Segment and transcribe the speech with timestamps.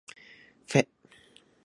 [0.67, 0.87] ふぇ